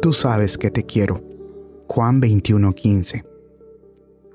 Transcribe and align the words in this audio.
Tú 0.00 0.14
sabes 0.14 0.56
que 0.56 0.70
te 0.70 0.86
quiero. 0.86 1.22
Juan 1.86 2.22
21:15. 2.22 3.26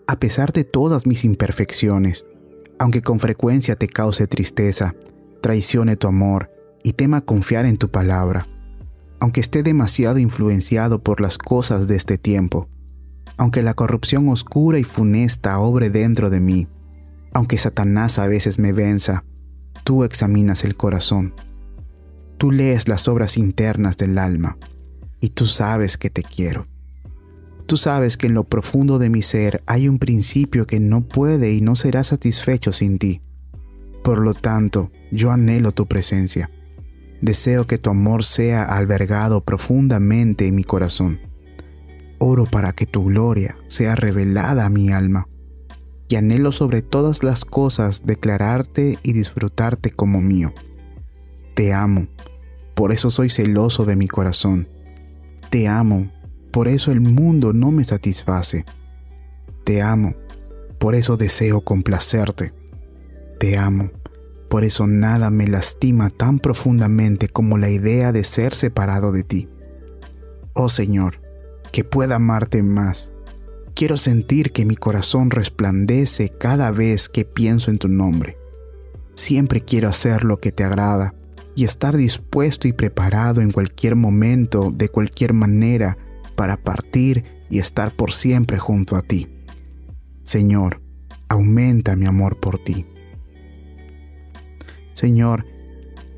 A 0.05 0.19
pesar 0.19 0.53
de 0.53 0.63
todas 0.63 1.07
mis 1.07 1.25
imperfecciones, 1.25 2.23
aunque 2.77 3.01
con 3.01 3.19
frecuencia 3.19 3.75
te 3.75 3.87
cause 3.87 4.27
tristeza, 4.27 4.93
traicione 5.41 5.95
tu 5.95 6.05
amor 6.05 6.51
y 6.83 6.93
tema 6.93 7.21
confiar 7.21 7.65
en 7.65 7.77
tu 7.77 7.89
palabra, 7.89 8.45
aunque 9.19 9.41
esté 9.41 9.63
demasiado 9.63 10.19
influenciado 10.19 11.01
por 11.01 11.19
las 11.19 11.39
cosas 11.39 11.87
de 11.87 11.95
este 11.95 12.19
tiempo, 12.19 12.69
aunque 13.35 13.63
la 13.63 13.73
corrupción 13.73 14.29
oscura 14.29 14.77
y 14.77 14.83
funesta 14.83 15.57
obre 15.57 15.89
dentro 15.89 16.29
de 16.29 16.41
mí, 16.41 16.67
aunque 17.33 17.57
Satanás 17.57 18.19
a 18.19 18.27
veces 18.27 18.59
me 18.59 18.71
venza, 18.71 19.23
tú 19.83 20.03
examinas 20.03 20.63
el 20.63 20.75
corazón. 20.75 21.33
Tú 22.37 22.51
lees 22.51 22.87
las 22.87 23.07
obras 23.07 23.35
internas 23.35 23.97
del 23.97 24.19
alma 24.19 24.59
y 25.25 25.31
tú 25.31 25.47
sabes 25.47 25.97
que 25.97 26.11
te 26.11 26.21
quiero. 26.21 26.67
Tú 27.65 27.77
sabes 27.77 28.15
que 28.15 28.27
en 28.27 28.35
lo 28.35 28.43
profundo 28.43 28.99
de 28.99 29.09
mi 29.09 29.23
ser 29.23 29.63
hay 29.65 29.87
un 29.87 29.97
principio 29.97 30.67
que 30.67 30.79
no 30.79 31.01
puede 31.07 31.51
y 31.51 31.61
no 31.61 31.75
será 31.75 32.03
satisfecho 32.03 32.71
sin 32.71 32.99
ti. 32.99 33.23
Por 34.03 34.19
lo 34.19 34.35
tanto, 34.35 34.91
yo 35.11 35.31
anhelo 35.31 35.71
tu 35.71 35.87
presencia. 35.87 36.51
Deseo 37.21 37.65
que 37.65 37.79
tu 37.79 37.89
amor 37.89 38.23
sea 38.23 38.65
albergado 38.65 39.43
profundamente 39.43 40.45
en 40.45 40.53
mi 40.53 40.63
corazón. 40.63 41.19
Oro 42.19 42.45
para 42.45 42.73
que 42.73 42.85
tu 42.85 43.05
gloria 43.05 43.57
sea 43.65 43.95
revelada 43.95 44.67
a 44.67 44.69
mi 44.69 44.91
alma. 44.91 45.27
Y 46.07 46.17
anhelo 46.17 46.51
sobre 46.51 46.83
todas 46.83 47.23
las 47.23 47.45
cosas 47.45 48.05
declararte 48.05 48.99
y 49.01 49.13
disfrutarte 49.13 49.89
como 49.89 50.21
mío. 50.21 50.53
Te 51.55 51.73
amo, 51.73 52.09
por 52.75 52.91
eso 52.91 53.09
soy 53.09 53.31
celoso 53.31 53.85
de 53.85 53.95
mi 53.95 54.07
corazón. 54.07 54.74
Te 55.55 55.69
amo, 55.69 56.11
por 56.51 56.67
eso 56.67 56.91
el 56.91 56.99
mundo 56.99 57.53
no 57.53 57.71
me 57.71 57.85
satisface. 57.85 58.65
Te 59.63 59.81
amo, 59.81 60.13
por 60.79 60.95
eso 60.95 61.15
deseo 61.15 61.61
complacerte. 61.61 62.53
Te 63.39 63.57
amo, 63.57 63.89
por 64.49 64.65
eso 64.65 64.85
nada 64.85 65.29
me 65.29 65.47
lastima 65.47 66.09
tan 66.09 66.39
profundamente 66.39 67.29
como 67.29 67.57
la 67.57 67.69
idea 67.69 68.11
de 68.11 68.25
ser 68.25 68.53
separado 68.53 69.13
de 69.13 69.23
ti. 69.23 69.47
Oh 70.51 70.67
Señor, 70.67 71.21
que 71.71 71.85
pueda 71.85 72.15
amarte 72.15 72.61
más. 72.61 73.13
Quiero 73.75 73.95
sentir 73.95 74.51
que 74.51 74.65
mi 74.65 74.75
corazón 74.75 75.31
resplandece 75.31 76.33
cada 76.37 76.69
vez 76.71 77.07
que 77.07 77.23
pienso 77.23 77.71
en 77.71 77.77
tu 77.77 77.87
nombre. 77.87 78.37
Siempre 79.13 79.61
quiero 79.61 79.87
hacer 79.87 80.25
lo 80.25 80.41
que 80.41 80.51
te 80.51 80.65
agrada 80.65 81.13
y 81.55 81.63
estar 81.63 81.95
dispuesto 81.95 82.67
y 82.67 82.73
preparado 82.73 83.41
en 83.41 83.51
cualquier 83.51 83.95
momento, 83.95 84.71
de 84.75 84.89
cualquier 84.89 85.33
manera, 85.33 85.97
para 86.35 86.57
partir 86.57 87.23
y 87.49 87.59
estar 87.59 87.91
por 87.91 88.11
siempre 88.11 88.59
junto 88.59 88.95
a 88.95 89.01
ti. 89.01 89.29
Señor, 90.23 90.81
aumenta 91.29 91.95
mi 91.95 92.05
amor 92.05 92.39
por 92.39 92.63
ti. 92.63 92.85
Señor, 94.93 95.45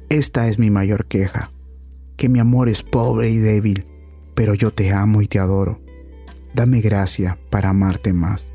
esta 0.09 0.47
es 0.47 0.57
mi 0.57 0.69
mayor 0.69 1.05
queja, 1.05 1.51
que 2.15 2.29
mi 2.29 2.39
amor 2.39 2.69
es 2.69 2.83
pobre 2.83 3.29
y 3.29 3.37
débil, 3.37 3.85
pero 4.35 4.53
yo 4.53 4.71
te 4.71 4.91
amo 4.91 5.21
y 5.21 5.27
te 5.27 5.39
adoro. 5.39 5.81
Dame 6.53 6.81
gracia 6.81 7.37
para 7.49 7.69
amarte 7.69 8.13
más. 8.13 8.51